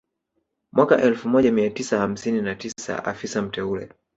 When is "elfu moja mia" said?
1.01-1.69